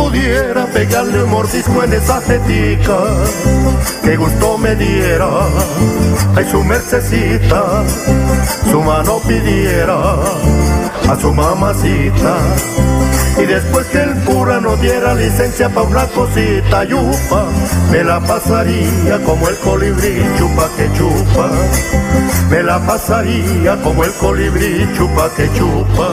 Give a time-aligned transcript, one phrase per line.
[0.00, 2.98] Pudiera pegarle un mordisco en esa jetica,
[4.02, 5.28] que gusto me diera,
[6.36, 7.84] ay su mercecita,
[8.70, 9.98] su mano pidiera
[11.08, 12.34] a su mamacita.
[13.42, 17.44] Y después que el cura nos diera licencia pa' una cosita, yupa,
[17.90, 21.50] me la pasaría como el colibrí chupa que chupa.
[22.50, 26.08] Me la pasaría como el colibrí chupa que chupa.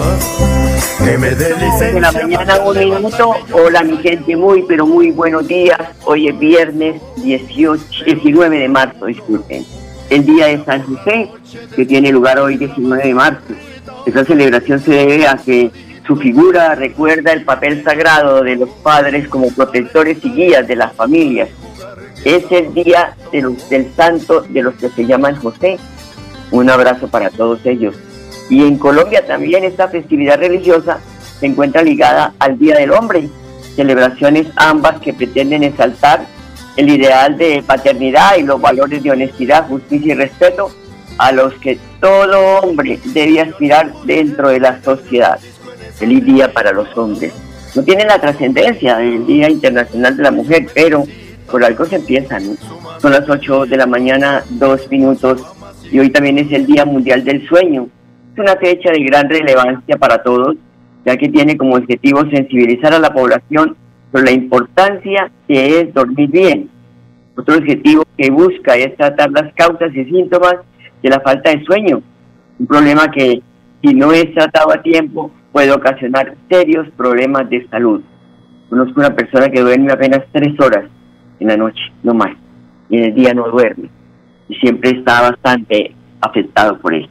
[1.04, 3.36] Que me dé de la mañana, un minuto.
[3.52, 5.80] Hola, mi gente, muy, pero muy buenos días.
[6.06, 9.66] Hoy es viernes 18, 19 de marzo, disculpen.
[10.10, 11.30] El día de San José,
[11.76, 13.54] que tiene lugar hoy 19 de marzo.
[14.06, 15.72] Esta celebración se debe a que
[16.06, 20.94] su figura recuerda el papel sagrado de los padres como protectores y guías de las
[20.94, 21.50] familias.
[22.24, 25.78] Es el día del santo de los que se llaman José.
[26.52, 27.96] Un abrazo para todos ellos.
[28.50, 31.00] Y en Colombia también esta festividad religiosa
[31.40, 33.30] se encuentra ligada al Día del Hombre,
[33.76, 36.26] celebraciones ambas que pretenden exaltar
[36.78, 40.72] el ideal de paternidad y los valores de honestidad, justicia y respeto
[41.18, 45.40] a los que todo hombre debe aspirar dentro de la sociedad.
[45.96, 47.34] Feliz día para los hombres.
[47.76, 51.06] No tiene la trascendencia del Día Internacional de la Mujer, pero
[51.50, 52.54] por algo se empieza, ¿no?
[53.00, 55.44] Son las 8 de la mañana, dos minutos,
[55.92, 57.88] y hoy también es el Día Mundial del Sueño.
[58.34, 60.56] Es una fecha de gran relevancia para todos,
[61.06, 63.76] ya que tiene como objetivo sensibilizar a la población
[64.12, 66.70] sobre la importancia que es dormir bien.
[67.36, 70.56] Otro objetivo que busca es tratar las causas y síntomas
[71.02, 72.02] de la falta de sueño,
[72.60, 73.42] un problema que
[73.84, 78.02] si no es tratado a tiempo puede ocasionar serios problemas de salud.
[78.70, 80.90] Conozco una persona que duerme apenas tres horas
[81.40, 82.36] en la noche, no más,
[82.90, 83.90] y en el día no duerme,
[84.50, 87.10] y siempre está bastante afectado por eso.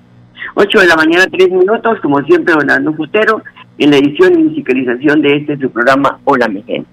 [0.54, 3.42] 8 de la mañana, 3 minutos, como siempre, Donaldo Futero,
[3.78, 6.88] en la edición y musicalización de este su programa Hola mi gente.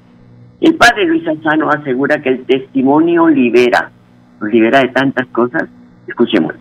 [0.60, 3.92] El padre Luis Alzano asegura que el testimonio libera,
[4.40, 5.64] nos libera de tantas cosas.
[6.08, 6.54] Escuchemos.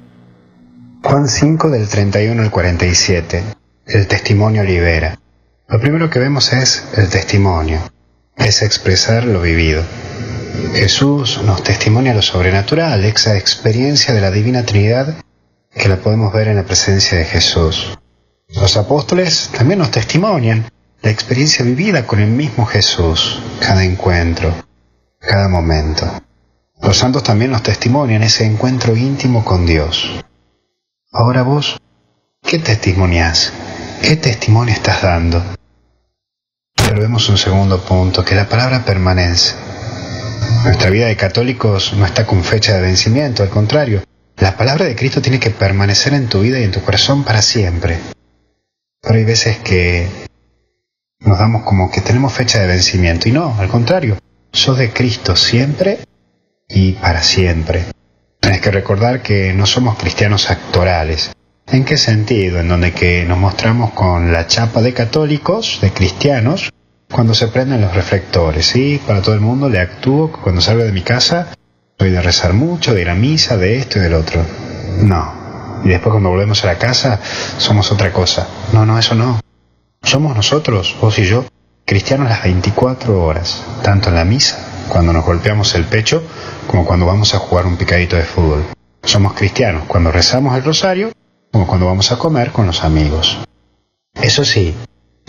[1.02, 3.42] Juan 5 del 31 al 47.
[3.86, 5.18] El testimonio libera.
[5.68, 7.78] Lo primero que vemos es el testimonio.
[8.36, 9.82] Es expresar lo vivido.
[10.74, 15.16] Jesús nos testimonia lo sobrenatural, esa experiencia de la Divina Trinidad
[15.74, 17.98] que la podemos ver en la presencia de Jesús.
[18.48, 20.70] Los apóstoles también nos testimonian
[21.00, 24.54] la experiencia vivida con el mismo Jesús, cada encuentro,
[25.18, 26.06] cada momento.
[26.80, 30.22] Los santos también nos testimonian ese encuentro íntimo con Dios.
[31.12, 31.78] Ahora vos,
[32.42, 33.52] ¿qué testimonias?
[34.02, 35.42] ¿Qué testimonio estás dando?
[36.74, 39.71] Pero vemos un segundo punto, que la palabra permanece.
[40.64, 44.02] Nuestra vida de católicos no está con fecha de vencimiento, al contrario,
[44.36, 47.42] la palabra de Cristo tiene que permanecer en tu vida y en tu corazón para
[47.42, 47.98] siempre.
[49.00, 50.08] Pero hay veces que
[51.20, 54.18] nos damos como que tenemos fecha de vencimiento y no, al contrario,
[54.52, 56.00] sos de Cristo siempre
[56.68, 57.84] y para siempre.
[58.40, 61.32] Tienes que recordar que no somos cristianos actorales.
[61.68, 62.60] ¿En qué sentido?
[62.60, 66.72] En donde que nos mostramos con la chapa de católicos, de cristianos,
[67.12, 69.00] cuando se prenden los reflectores, ¿sí?
[69.06, 71.54] Para todo el mundo le actúo cuando salgo de mi casa
[71.98, 74.44] soy de rezar mucho, de ir a misa, de esto y del otro.
[75.02, 75.80] No.
[75.84, 77.20] Y después cuando volvemos a la casa
[77.58, 78.48] somos otra cosa.
[78.72, 79.38] No, no, eso no.
[80.02, 81.44] Somos nosotros, vos y yo,
[81.84, 86.24] cristianos las 24 horas, tanto en la misa, cuando nos golpeamos el pecho,
[86.66, 88.64] como cuando vamos a jugar un picadito de fútbol.
[89.04, 91.12] Somos cristianos cuando rezamos el rosario,
[91.52, 93.38] como cuando vamos a comer con los amigos.
[94.14, 94.74] Eso sí,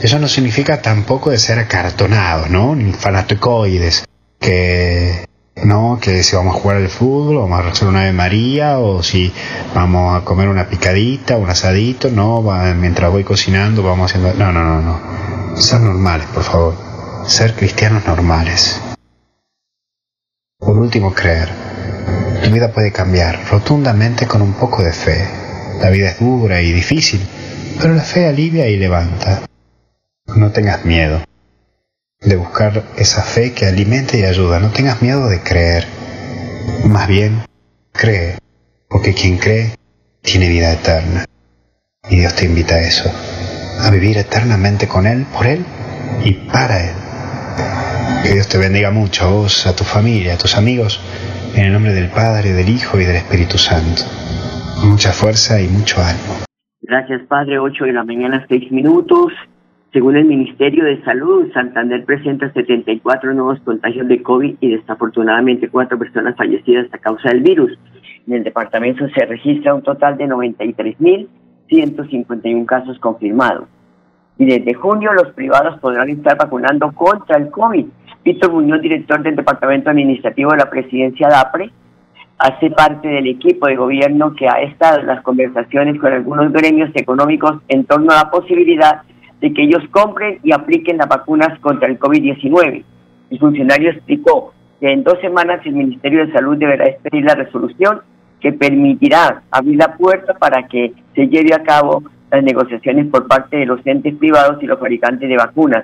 [0.03, 2.75] eso no significa tampoco de ser acartonados, ¿no?
[2.75, 4.03] Ni fanaticoides,
[4.37, 5.25] que
[5.63, 9.01] No, que si vamos a jugar al fútbol, vamos a hacer una Ave María, o
[9.01, 9.31] si
[9.73, 12.41] vamos a comer una picadita, un asadito, no,
[12.75, 14.33] mientras voy cocinando vamos haciendo...
[14.33, 15.61] No, no, no, no.
[15.61, 16.75] Ser normales, por favor.
[17.27, 18.81] Ser cristianos normales.
[20.59, 21.49] Por último, creer.
[22.43, 25.25] Tu vida puede cambiar rotundamente con un poco de fe.
[25.79, 27.21] La vida es dura y difícil,
[27.79, 29.43] pero la fe alivia y levanta.
[30.35, 31.21] No tengas miedo
[32.19, 34.59] de buscar esa fe que alimenta y ayuda.
[34.59, 35.85] No tengas miedo de creer.
[36.87, 37.43] Más bien,
[37.91, 38.37] cree,
[38.89, 39.75] porque quien cree
[40.21, 41.25] tiene vida eterna.
[42.09, 43.09] Y Dios te invita a eso,
[43.81, 45.63] a vivir eternamente con Él, por Él
[46.23, 46.95] y para Él.
[48.23, 50.99] Que Dios te bendiga mucho a vos, a tu familia, a tus amigos,
[51.55, 54.01] en el nombre del Padre, del Hijo y del Espíritu Santo.
[54.83, 56.33] Mucha fuerza y mucho ánimo.
[56.81, 57.59] Gracias, Padre.
[57.59, 59.31] 8 de la mañana, 6 minutos.
[59.93, 65.99] Según el Ministerio de Salud, Santander presenta 74 nuevos contagios de COVID y desafortunadamente cuatro
[65.99, 67.77] personas fallecidas a causa del virus.
[68.25, 73.67] En el departamento se registra un total de 93.151 casos confirmados.
[74.39, 77.85] Y desde junio los privados podrán estar vacunando contra el COVID.
[78.25, 81.69] Víctor Muñoz, director del Departamento Administrativo de la Presidencia DAPRE,
[82.39, 86.89] hace parte del equipo de gobierno que ha estado en las conversaciones con algunos gremios
[86.95, 89.03] económicos en torno a la posibilidad
[89.43, 92.81] de que ellos compren y apliquen las vacunas contra el COVID-19.
[93.29, 97.99] El funcionario explicó que en dos semanas el Ministerio de Salud deberá expedir la resolución
[98.39, 103.57] que permitirá abrir la puerta para que se lleve a cabo las negociaciones por parte
[103.57, 105.83] de los entes privados y los fabricantes de vacunas.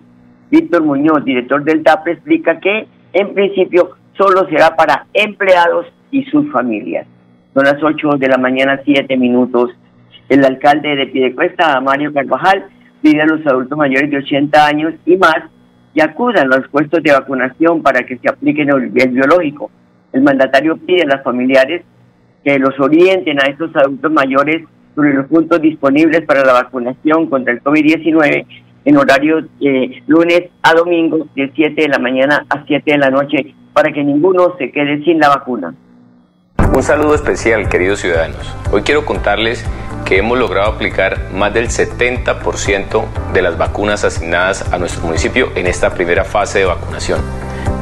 [0.49, 6.49] Víctor Muñoz, director del TAP, explica que en principio solo será para empleados y sus
[6.49, 7.05] familias.
[7.53, 9.71] Son las 8 de la mañana, 7 minutos.
[10.29, 12.69] El alcalde de Piedecuesta, Mario Carvajal,
[13.01, 15.43] pide a los adultos mayores de 80 años y más
[15.93, 19.71] que acudan a los puestos de vacunación para que se apliquen el, biológico.
[20.13, 21.83] El mandatario pide a los familiares
[22.43, 24.63] que los orienten a estos adultos mayores
[24.95, 28.45] sobre los puntos disponibles para la vacunación contra el COVID-19
[28.85, 33.09] en horario de lunes a domingo de 7 de la mañana a 7 de la
[33.09, 35.73] noche para que ninguno se quede sin la vacuna.
[36.67, 38.53] Un saludo especial, queridos ciudadanos.
[38.71, 39.63] Hoy quiero contarles
[40.05, 45.67] que hemos logrado aplicar más del 70% de las vacunas asignadas a nuestro municipio en
[45.67, 47.21] esta primera fase de vacunación.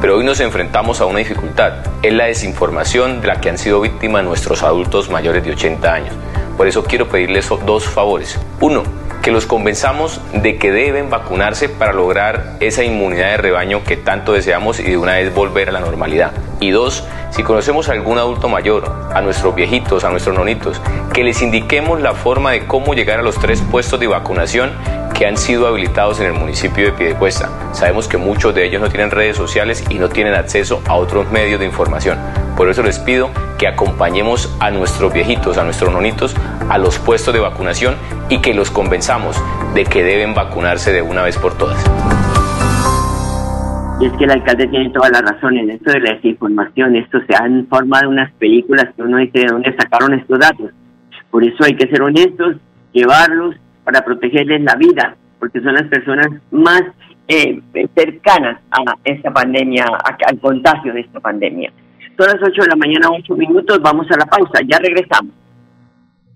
[0.00, 3.80] Pero hoy nos enfrentamos a una dificultad, es la desinformación de la que han sido
[3.80, 6.14] víctimas nuestros adultos mayores de 80 años.
[6.56, 8.38] Por eso quiero pedirles dos favores.
[8.60, 8.82] Uno,
[9.28, 14.32] que los convenzamos de que deben vacunarse para lograr esa inmunidad de rebaño que tanto
[14.32, 16.32] deseamos y de una vez volver a la normalidad.
[16.60, 20.80] Y dos, si conocemos a algún adulto mayor, a nuestros viejitos, a nuestros nonitos,
[21.12, 24.72] que les indiquemos la forma de cómo llegar a los tres puestos de vacunación
[25.12, 27.50] que han sido habilitados en el municipio de Piedecuesta.
[27.72, 31.30] Sabemos que muchos de ellos no tienen redes sociales y no tienen acceso a otros
[31.30, 32.47] medios de información.
[32.58, 36.34] Por eso les pido que acompañemos a nuestros viejitos, a nuestros nonitos,
[36.68, 37.94] a los puestos de vacunación
[38.28, 39.40] y que los convenzamos
[39.76, 41.78] de que deben vacunarse de una vez por todas.
[44.00, 46.96] Y es que el alcalde tiene toda la razón en esto de la desinformación.
[46.96, 50.72] Esto se han formado unas películas que uno dice de dónde sacaron estos datos.
[51.30, 52.56] Por eso hay que ser honestos,
[52.92, 53.54] llevarlos
[53.84, 56.82] para protegerles la vida, porque son las personas más
[57.28, 57.60] eh,
[57.94, 59.84] cercanas a esta pandemia,
[60.26, 61.70] al contagio de esta pandemia.
[62.18, 65.32] Son las 8 de la mañana, 8 minutos, vamos a la pausa, ya regresamos.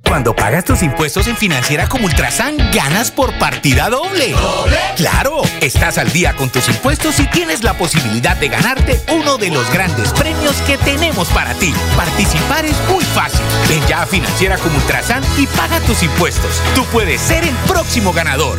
[0.06, 4.30] Cuando pagas tus impuestos en Financiera como Ultrasan, ganas por partida doble.
[4.30, 4.76] ¿Doble?
[4.96, 5.42] ¡Claro!
[5.60, 9.72] Estás al día con tus impuestos y tienes la posibilidad de ganarte uno de los
[9.72, 11.72] grandes premios que tenemos para ti.
[11.96, 13.44] Participar es muy fácil.
[13.68, 16.62] Ven ya a Financiera como Ultrasan y paga tus impuestos.
[16.76, 18.58] Tú puedes ser el próximo ganador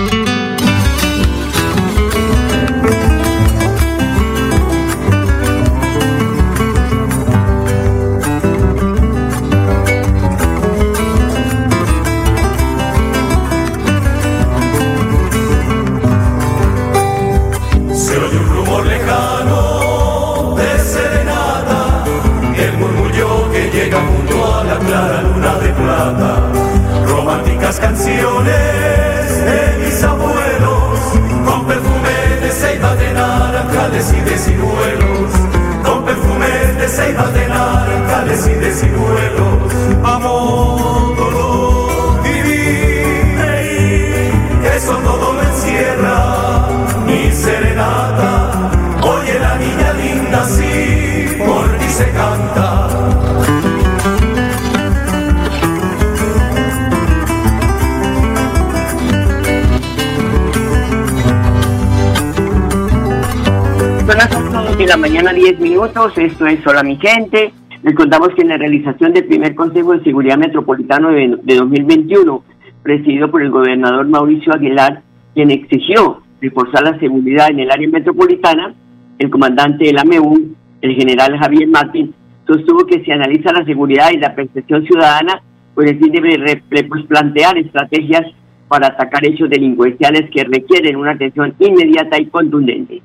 [65.83, 67.51] Esto es Hola mi gente.
[67.81, 72.43] Les contamos que en la realización del primer Consejo de Seguridad Metropolitano de, de 2021,
[72.83, 75.01] presidido por el gobernador Mauricio Aguilar,
[75.33, 78.75] quien exigió reforzar la seguridad en el área metropolitana,
[79.17, 82.13] el comandante de la MEU, el general Javier Martín,
[82.45, 85.41] sostuvo que se analiza la seguridad y la percepción ciudadana
[85.73, 86.61] con el fin de
[87.07, 88.27] plantear estrategias
[88.67, 93.01] para atacar hechos delincuenciales que requieren una atención inmediata y contundente.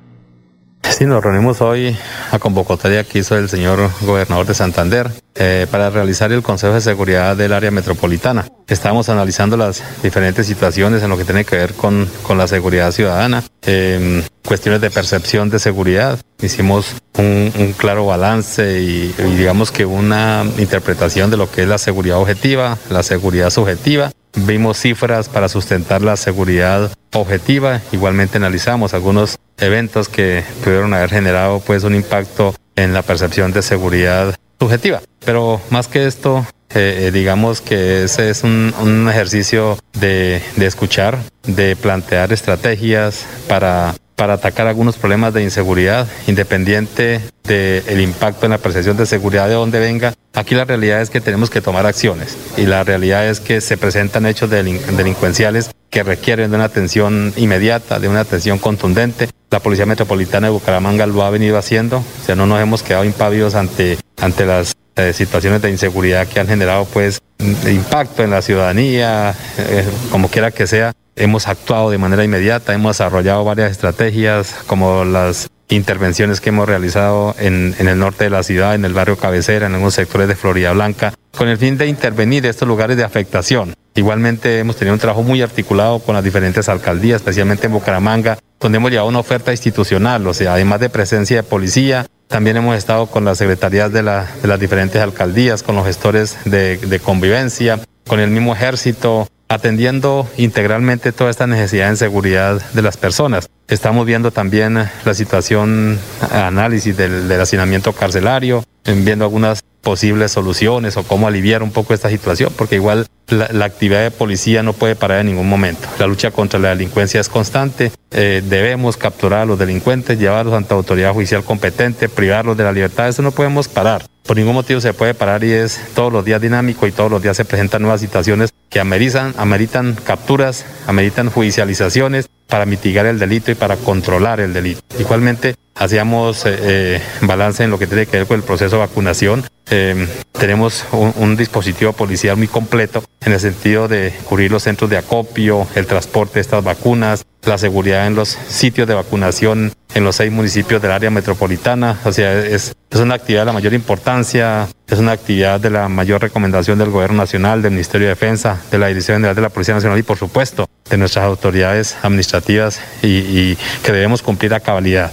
[0.89, 1.95] Sí, nos reunimos hoy
[2.31, 6.81] a convocatoria que hizo el señor gobernador de Santander eh, para realizar el Consejo de
[6.81, 8.47] Seguridad del área metropolitana.
[8.67, 12.91] Estamos analizando las diferentes situaciones en lo que tiene que ver con, con la seguridad
[12.91, 16.19] ciudadana, eh, cuestiones de percepción de seguridad.
[16.41, 21.67] Hicimos un, un claro balance y, y digamos que una interpretación de lo que es
[21.67, 24.11] la seguridad objetiva, la seguridad subjetiva
[24.45, 27.81] Vimos cifras para sustentar la seguridad objetiva.
[27.91, 33.61] Igualmente analizamos algunos eventos que pudieron haber generado pues un impacto en la percepción de
[33.61, 35.01] seguridad subjetiva.
[35.25, 41.75] Pero más que esto, eh, eh, digamos que ese es un, ejercicio de escuchar, de
[41.75, 48.97] plantear estrategias para para atacar algunos problemas de inseguridad, independiente del impacto en la percepción
[48.97, 50.13] de seguridad de donde venga.
[50.33, 53.77] Aquí la realidad es que tenemos que tomar acciones y la realidad es que se
[53.77, 59.29] presentan hechos delincuenciales que requieren de una atención inmediata, de una atención contundente.
[59.51, 63.05] La Policía Metropolitana de Bucaramanga lo ha venido haciendo, o sea, no nos hemos quedado
[63.05, 68.41] impávidos ante, ante las eh, situaciones de inseguridad que han generado pues impacto en la
[68.41, 74.55] ciudadanía, eh, como quiera que sea, hemos actuado de manera inmediata, hemos desarrollado varias estrategias
[74.67, 79.17] como las intervenciones que hemos realizado en, el norte de la ciudad, en el barrio
[79.17, 82.95] Cabecera, en algunos sectores de Florida Blanca, con el fin de intervenir en estos lugares
[82.95, 83.73] de afectación.
[83.95, 88.77] Igualmente hemos tenido un trabajo muy articulado con las diferentes alcaldías, especialmente en Bucaramanga, donde
[88.77, 93.07] hemos llevado una oferta institucional, o sea, además de presencia de policía, también hemos estado
[93.07, 98.19] con las secretarías de, la, de las diferentes alcaldías, con los gestores de convivencia, con
[98.19, 103.49] el mismo ejército, atendiendo integralmente toda esta necesidad en seguridad de las personas.
[103.67, 105.99] Estamos viendo también la situación,
[106.31, 112.09] análisis del, del hacinamiento carcelario, viendo algunas posibles soluciones o cómo aliviar un poco esta
[112.09, 115.87] situación, porque igual la, actividad de policía no puede parar en ningún momento.
[115.99, 120.73] La lucha contra la delincuencia es constante, eh, debemos capturar a los delincuentes, llevarlos ante
[120.73, 124.05] autoridad judicial competente, privarlos de la libertad, eso no podemos parar.
[124.23, 127.21] Por ningún motivo se puede parar y es todos los días dinámico y todos los
[127.21, 133.51] días se presentan nuevas situaciones que ameritan, ameritan capturas, ameritan judicializaciones para mitigar el delito
[133.51, 134.81] y para controlar el delito.
[134.99, 138.81] Igualmente, hacíamos eh, eh, balance en lo que tiene que ver con el proceso de
[138.81, 139.45] vacunación.
[139.69, 144.89] Eh, tenemos un, un, dispositivo policial muy completo en el sentido de cubrir los centros
[144.89, 150.03] de acopio, el transporte de estas vacunas, la seguridad en los sitios de vacunación en
[150.03, 151.97] los seis municipios del área metropolitana.
[152.05, 155.89] O sea, es, es una actividad de la mayor importancia, es una actividad de la
[155.89, 159.49] mayor recomendación del Gobierno Nacional, del Ministerio de Defensa, de la Dirección General de la
[159.49, 165.11] Policía Nacional y, por supuesto, de nuestras autoridades administrativas y, que debemos cumplir a cabalidad.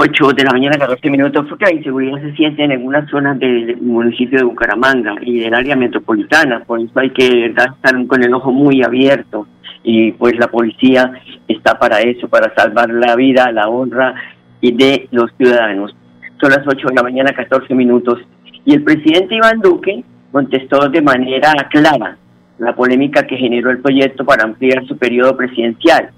[0.00, 3.78] 8 de la mañana, 14 minutos, porque la inseguridad se siente en algunas zonas del
[3.78, 7.74] municipio de Bucaramanga y del área metropolitana, por eso hay que estar
[8.06, 9.48] con el ojo muy abierto
[9.82, 11.12] y pues la policía
[11.46, 14.14] está para eso, para salvar la vida, la honra
[14.60, 15.94] y de los ciudadanos.
[16.40, 18.20] Son las 8 de la mañana, 14 minutos,
[18.64, 22.18] y el presidente Iván Duque contestó de manera clara
[22.58, 26.10] la polémica que generó el proyecto para ampliar su periodo presidencial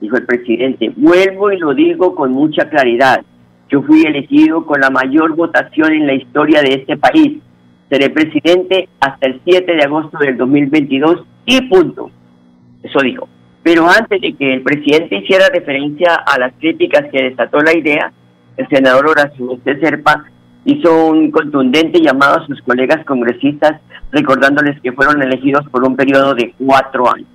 [0.00, 3.22] dijo el presidente, vuelvo y lo digo con mucha claridad.
[3.68, 7.38] Yo fui elegido con la mayor votación en la historia de este país.
[7.88, 12.10] Seré presidente hasta el 7 de agosto del 2022 y punto.
[12.82, 13.28] Eso dijo.
[13.62, 18.12] Pero antes de que el presidente hiciera referencia a las críticas que desató la idea,
[18.56, 20.24] el senador Horacio Serpa
[20.64, 23.80] hizo un contundente llamado a sus colegas congresistas
[24.12, 27.28] recordándoles que fueron elegidos por un periodo de cuatro años.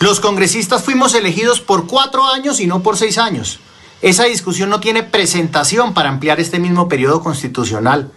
[0.00, 3.60] Los congresistas fuimos elegidos por cuatro años y no por seis años.
[4.02, 8.10] Esa discusión no tiene presentación para ampliar este mismo periodo constitucional.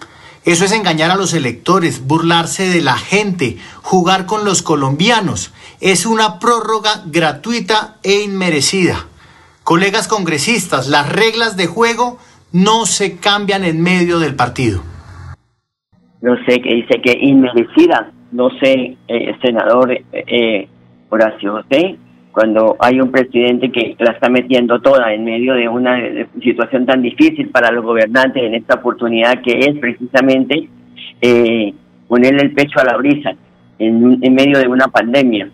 [0.46, 5.52] Eso es engañar a los electores, burlarse de la gente, jugar con los colombianos.
[5.86, 9.06] Es una prórroga gratuita e inmerecida.
[9.66, 12.20] Colegas congresistas, las reglas de juego
[12.54, 14.80] no se cambian en medio del partido.
[16.22, 18.14] No sé qué dice que inmerecida.
[18.32, 20.70] No sé, eh, senador, eh, eh
[21.10, 21.98] Horacio José,
[22.32, 26.00] cuando hay un presidente que la está metiendo toda en medio de una
[26.42, 30.70] situación tan difícil para los gobernantes en esta oportunidad que es precisamente
[31.20, 31.74] eh,
[32.08, 33.36] ponerle el pecho a la brisa
[33.80, 35.52] en medio de una pandemia.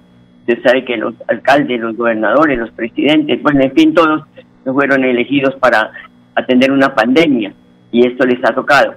[0.50, 4.24] Usted sabe que los alcaldes, los gobernadores, los presidentes, bueno, en fin, todos
[4.63, 5.91] fueron elegidos para
[6.34, 7.53] atender una pandemia
[7.91, 8.96] y esto les ha tocado.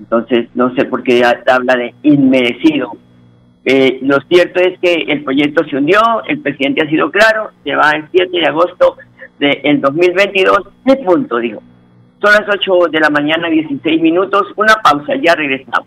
[0.00, 2.96] Entonces, no sé por qué habla de inmerecido.
[3.66, 7.74] Eh, lo cierto es que el proyecto se hundió, el presidente ha sido claro, se
[7.76, 8.96] va el 7 de agosto
[9.38, 11.62] del 2022, de punto, digo.
[12.22, 15.86] Son las 8 de la mañana, 16 minutos, una pausa, ya regresamos.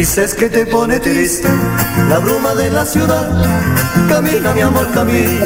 [0.00, 1.46] Dices que te pone triste
[2.08, 3.28] la bruma de la ciudad.
[4.08, 5.44] Camina, mi amor, camina,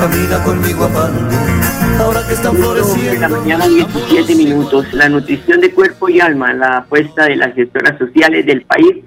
[0.00, 3.12] camina conmigo a Ahora que están floreciendo.
[3.12, 4.92] De la mañana, 17 minutos.
[4.92, 9.04] La nutrición de cuerpo y alma, la apuesta de las gestoras sociales del país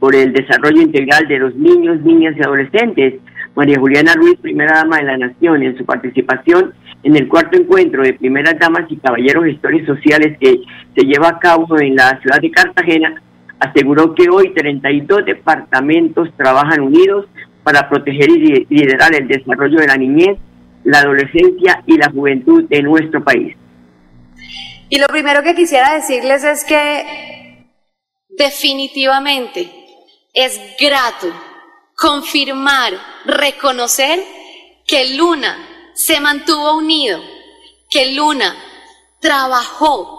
[0.00, 3.20] por el desarrollo integral de los niños, niñas y adolescentes.
[3.54, 6.74] María Juliana Ruiz, primera dama de la Nación, en su participación
[7.04, 10.62] en el cuarto encuentro de primeras damas y caballeros gestores sociales que
[10.96, 13.22] se lleva a cabo en la ciudad de Cartagena,
[13.58, 17.26] aseguró que hoy 32 departamentos trabajan unidos
[17.62, 20.38] para proteger y liderar el desarrollo de la niñez,
[20.84, 23.56] la adolescencia y la juventud de nuestro país.
[24.88, 27.66] Y lo primero que quisiera decirles es que
[28.28, 29.68] definitivamente
[30.32, 31.28] es grato
[31.96, 32.92] confirmar,
[33.24, 34.20] reconocer
[34.86, 35.56] que Luna
[35.94, 37.20] se mantuvo unido,
[37.90, 38.54] que Luna
[39.20, 40.15] trabajó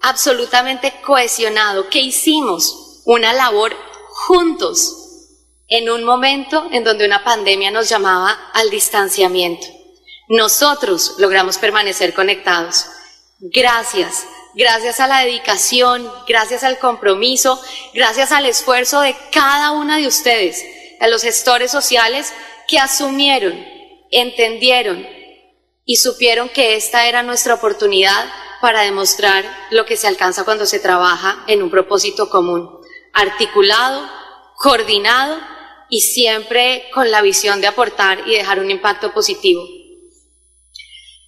[0.00, 3.76] absolutamente cohesionado, que hicimos una labor
[4.08, 4.96] juntos
[5.68, 9.66] en un momento en donde una pandemia nos llamaba al distanciamiento.
[10.28, 12.86] Nosotros logramos permanecer conectados.
[13.38, 17.60] Gracias, gracias a la dedicación, gracias al compromiso,
[17.94, 20.64] gracias al esfuerzo de cada una de ustedes,
[21.00, 22.32] a los gestores sociales
[22.68, 23.64] que asumieron,
[24.10, 25.06] entendieron
[25.90, 28.24] y supieron que esta era nuestra oportunidad
[28.60, 32.70] para demostrar lo que se alcanza cuando se trabaja en un propósito común,
[33.12, 34.08] articulado,
[34.54, 35.40] coordinado
[35.88, 39.66] y siempre con la visión de aportar y dejar un impacto positivo.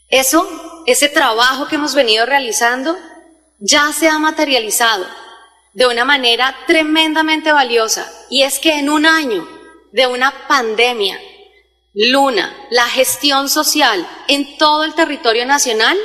[0.09, 0.49] Eso,
[0.87, 2.97] ese trabajo que hemos venido realizando,
[3.59, 5.09] ya se ha materializado
[5.73, 9.45] de una manera tremendamente valiosa y es que en un año
[9.91, 11.19] de una pandemia,
[11.95, 15.99] Luna, la gestión social en todo el territorio nacional,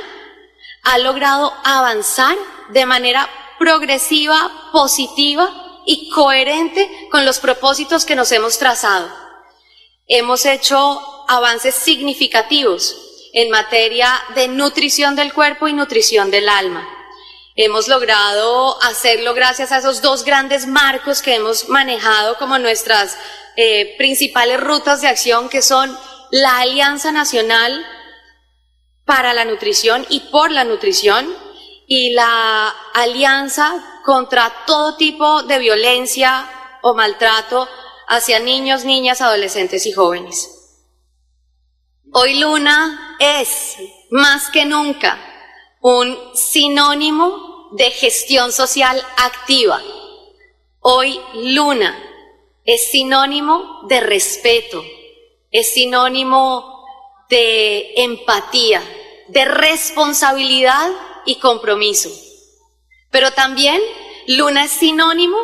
[0.82, 2.36] ha logrado avanzar
[2.70, 9.08] de manera progresiva, positiva y coherente con los propósitos que nos hemos trazado.
[10.06, 12.96] Hemos hecho avances significativos
[13.32, 16.86] en materia de nutrición del cuerpo y nutrición del alma.
[17.56, 23.18] Hemos logrado hacerlo gracias a esos dos grandes marcos que hemos manejado como nuestras
[23.60, 25.98] eh, principales rutas de acción, que son
[26.30, 27.84] la Alianza Nacional
[29.04, 31.26] para la nutrición y por la nutrición
[31.88, 36.48] y la alianza contra todo tipo de violencia
[36.82, 37.68] o maltrato
[38.06, 40.84] hacia niños, niñas, adolescentes y jóvenes.
[42.12, 43.74] Hoy Luna es
[44.12, 45.18] más que nunca
[45.80, 49.82] un sinónimo de gestión social activa.
[50.78, 52.04] Hoy Luna
[52.68, 54.84] es sinónimo de respeto,
[55.50, 56.84] es sinónimo
[57.30, 58.82] de empatía,
[59.28, 60.90] de responsabilidad
[61.24, 62.10] y compromiso.
[63.10, 63.80] Pero también
[64.26, 65.38] Luna es sinónimo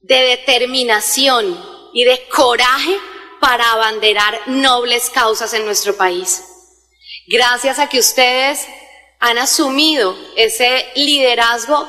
[0.00, 2.98] de determinación y de coraje
[3.38, 6.42] para abanderar nobles causas en nuestro país.
[7.26, 8.66] Gracias a que ustedes
[9.20, 11.86] han asumido ese liderazgo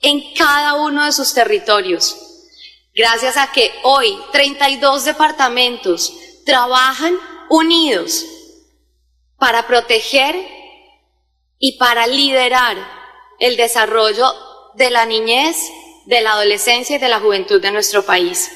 [0.00, 2.33] en cada uno de sus territorios.
[2.96, 6.14] Gracias a que hoy 32 departamentos
[6.46, 7.14] trabajan
[7.50, 8.24] unidos
[9.36, 10.36] para proteger
[11.58, 12.76] y para liderar
[13.40, 14.26] el desarrollo
[14.76, 15.56] de la niñez,
[16.06, 18.48] de la adolescencia y de la juventud de nuestro país.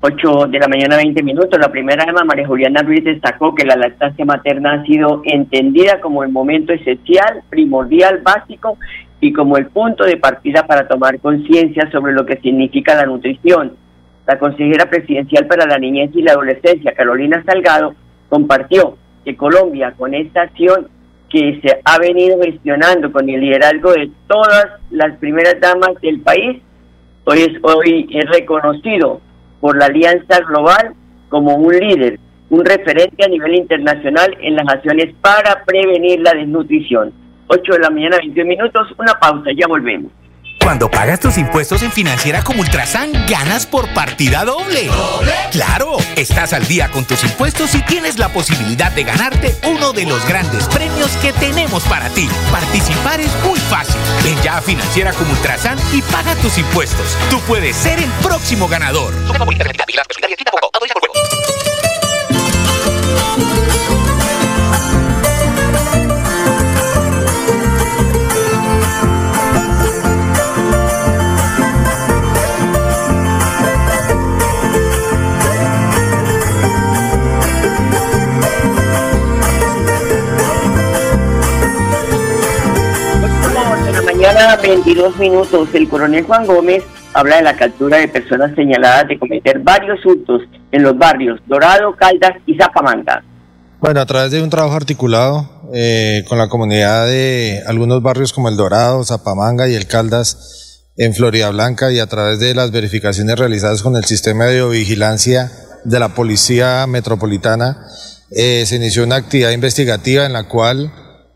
[0.00, 1.60] 8 de la mañana, 20 minutos.
[1.60, 6.24] La primera dama, María Juliana Ruiz, destacó que la lactancia materna ha sido entendida como
[6.24, 8.78] el momento esencial, primordial, básico
[9.22, 13.76] y como el punto de partida para tomar conciencia sobre lo que significa la nutrición.
[14.26, 17.94] La consejera presidencial para la niñez y la adolescencia, Carolina Salgado,
[18.28, 20.88] compartió que Colombia, con esta acción
[21.30, 26.60] que se ha venido gestionando con el liderazgo de todas las primeras damas del país,
[27.22, 29.20] hoy es, hoy es reconocido
[29.60, 30.94] por la Alianza Global
[31.28, 32.18] como un líder,
[32.50, 37.21] un referente a nivel internacional en las acciones para prevenir la desnutrición.
[37.52, 40.10] 8 de la mañana, 21 minutos, una pausa, ya volvemos.
[40.62, 44.88] Cuando pagas tus impuestos en Financiera como Ultrasan, ganas por partida doble.
[45.50, 50.06] Claro, estás al día con tus impuestos y tienes la posibilidad de ganarte uno de
[50.06, 52.28] los grandes premios que tenemos para ti.
[52.52, 54.00] Participar es muy fácil.
[54.22, 57.18] Ven ya a Financiera como Ultrasan y paga tus impuestos.
[57.28, 59.12] Tú puedes ser el próximo ganador.
[84.42, 89.18] Mañana, 22 minutos, el coronel Juan Gómez habla de la captura de personas señaladas de
[89.18, 93.22] cometer varios hurtos en los barrios Dorado, Caldas y Zapamanga.
[93.80, 98.48] Bueno, a través de un trabajo articulado eh, con la comunidad de algunos barrios como
[98.48, 103.38] el Dorado, Zapamanga y el Caldas en Florida Blanca y a través de las verificaciones
[103.38, 105.50] realizadas con el sistema de vigilancia
[105.84, 107.86] de la Policía Metropolitana,
[108.30, 110.92] eh, se inició una actividad investigativa en la cual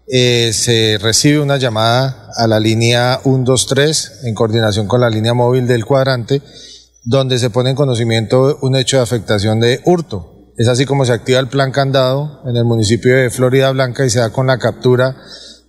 [0.09, 5.67] eh, se recibe una llamada a la línea 123 en coordinación con la línea móvil
[5.67, 6.43] del cuadrante,
[7.05, 10.53] donde se pone en conocimiento un hecho de afectación de hurto.
[10.57, 14.11] Es así como se activa el plan candado en el municipio de Florida Blanca y
[14.11, 15.17] se da con la captura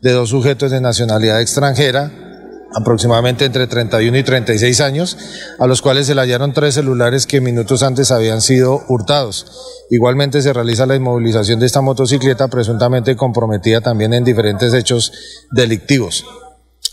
[0.02, 2.12] de dos sujetos de nacionalidad extranjera,
[2.73, 5.17] aproximadamente entre 31 y 36 años,
[5.60, 9.45] a los cuales se le hallaron tres celulares que minutos antes habían sido hurtados.
[9.89, 15.12] Igualmente se realiza la inmovilización de esta motocicleta presuntamente comprometida también en diferentes hechos
[15.51, 16.25] delictivos.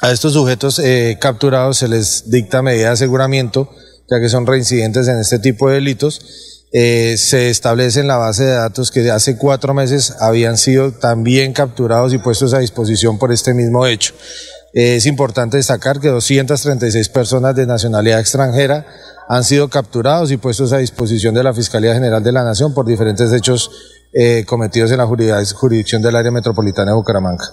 [0.01, 3.71] A estos sujetos eh, capturados se les dicta medida de aseguramiento,
[4.11, 6.65] ya que son reincidentes en este tipo de delitos.
[6.77, 11.53] Eh, se establece en la base de datos que hace cuatro meses habían sido también
[11.53, 14.13] capturados y puestos a disposición por este mismo hecho.
[14.77, 18.85] Es importante destacar que 236 personas de nacionalidad extranjera
[19.29, 22.85] han sido capturados y puestos a disposición de la Fiscalía General de la Nación por
[22.85, 23.71] diferentes hechos
[24.13, 27.45] eh, cometidos en la jurisdicción del área metropolitana de Bucaramanga.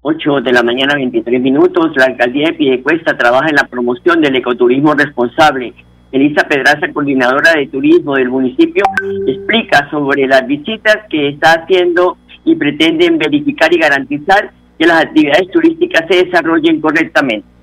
[0.00, 1.92] 8 de la mañana, 23 minutos.
[1.96, 5.74] La alcaldía de Piedecuesta trabaja en la promoción del ecoturismo responsable.
[6.12, 8.84] Elisa Pedraza, coordinadora de turismo del municipio,
[9.26, 15.50] explica sobre las visitas que está haciendo y pretenden verificar y garantizar que las actividades
[15.50, 17.53] turísticas se desarrollen correctamente.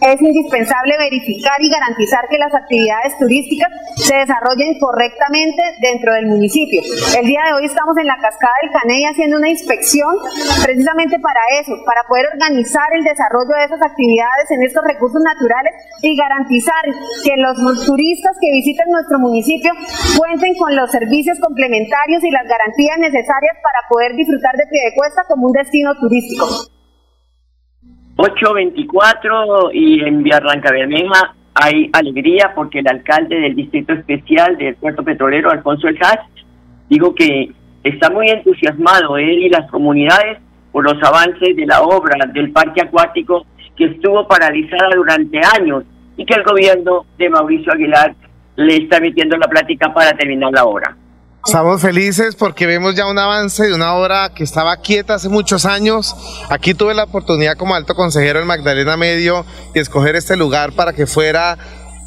[0.00, 6.82] Es indispensable verificar y garantizar que las actividades turísticas se desarrollen correctamente dentro del municipio.
[7.16, 10.12] El día de hoy estamos en la cascada del Caney haciendo una inspección
[10.62, 15.72] precisamente para eso, para poder organizar el desarrollo de esas actividades en estos recursos naturales
[16.02, 16.84] y garantizar
[17.24, 17.56] que los
[17.86, 19.72] turistas que visiten nuestro municipio
[20.18, 25.46] cuenten con los servicios complementarios y las garantías necesarias para poder disfrutar de Piedecuesta como
[25.46, 26.75] un destino turístico.
[28.16, 35.02] 824 y en Villarranca Bermeja hay alegría porque el alcalde del Distrito Especial del Puerto
[35.02, 36.20] Petrolero, Alfonso El Haz,
[36.88, 37.52] dijo que
[37.84, 40.38] está muy entusiasmado él y las comunidades
[40.72, 45.84] por los avances de la obra del parque acuático que estuvo paralizada durante años
[46.16, 48.14] y que el gobierno de Mauricio Aguilar
[48.56, 50.96] le está metiendo la plática para terminar la obra.
[51.46, 55.64] Estamos felices porque vemos ya un avance de una obra que estaba quieta hace muchos
[55.64, 56.16] años.
[56.50, 60.92] Aquí tuve la oportunidad como alto consejero en Magdalena Medio de escoger este lugar para
[60.92, 61.56] que fuera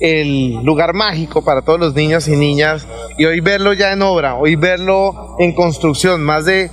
[0.02, 2.86] el lugar mágico para todos los niños y niñas
[3.17, 6.69] y hoy verlo ya en obra, hoy verlo en construcción, más de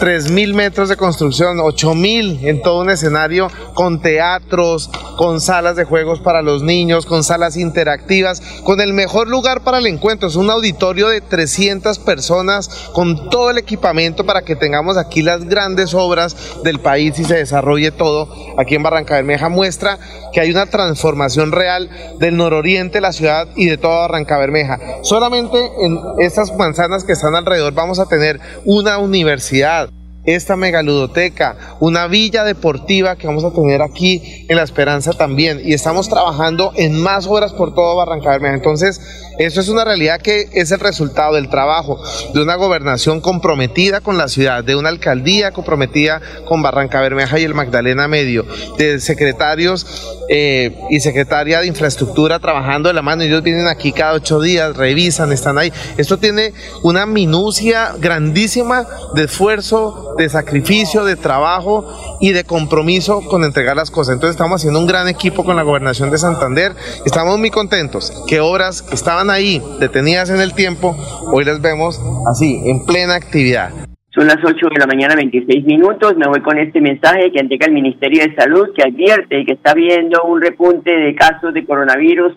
[0.00, 6.20] 3.000 metros de construcción, 8.000 en todo un escenario con teatros, con salas de juegos
[6.20, 10.28] para los niños, con salas interactivas, con el mejor lugar para el encuentro.
[10.28, 15.44] Es un auditorio de 300 personas con todo el equipamiento para que tengamos aquí las
[15.44, 18.28] grandes obras del país y se desarrolle todo.
[18.58, 19.98] Aquí en Barranca Bermeja muestra
[20.32, 24.78] que hay una transformación real del nororiente la ciudad y de toda Barranca Bermeja.
[25.02, 29.90] Solamente en estas manzanas que están alrededor vamos a tener una universidad
[30.24, 35.60] esta megaludoteca, una villa deportiva que vamos a tener aquí en La Esperanza también.
[35.64, 38.54] Y estamos trabajando en más obras por todo Barranca Bermeja.
[38.54, 39.00] Entonces,
[39.38, 42.00] eso es una realidad que es el resultado del trabajo
[42.32, 47.44] de una gobernación comprometida con la ciudad, de una alcaldía comprometida con Barranca Bermeja y
[47.44, 48.46] el Magdalena Medio,
[48.78, 49.86] de secretarios
[50.28, 53.22] eh, y secretaria de infraestructura trabajando de la mano.
[53.22, 55.72] Ellos vienen aquí cada ocho días, revisan, están ahí.
[55.96, 61.86] Esto tiene una minucia grandísima de esfuerzo, de sacrificio, de trabajo
[62.20, 64.14] y de compromiso con entregar las cosas.
[64.14, 66.72] Entonces estamos haciendo un gran equipo con la gobernación de Santander.
[67.04, 70.96] Estamos muy contentos que obras que estaban ahí detenidas en el tiempo,
[71.32, 73.70] hoy las vemos así, en plena actividad.
[74.14, 76.16] Son las 8 de la mañana, 26 minutos.
[76.16, 79.72] Me voy con este mensaje que entrega el Ministerio de Salud, que advierte que está
[79.72, 82.32] habiendo un repunte de casos de coronavirus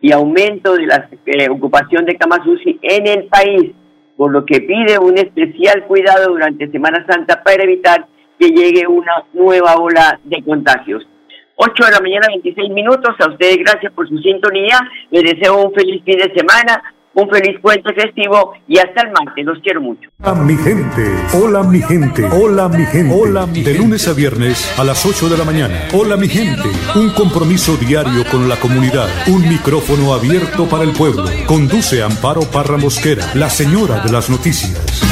[0.00, 3.72] y aumento de la eh, ocupación de camas UCI en el país,
[4.18, 8.04] por lo que pide un especial cuidado durante Semana Santa para evitar
[8.36, 11.06] que llegue una nueva ola de contagios.
[11.54, 13.14] 8 de la mañana, 26 minutos.
[13.20, 14.76] A ustedes gracias por su sintonía.
[15.12, 16.82] Les deseo un feliz fin de semana
[17.18, 19.44] un feliz puente festivo y hasta el martes.
[19.44, 20.08] Los quiero mucho.
[20.22, 21.02] Hola mi gente,
[21.34, 23.14] hola mi gente, hola mi gente.
[23.14, 25.88] Hola mi De lunes a viernes a las 8 de la mañana.
[25.92, 31.24] Hola mi gente, un compromiso diario con la comunidad, un micrófono abierto para el pueblo.
[31.46, 35.07] Conduce Amparo Parra Mosquera, la señora de las noticias.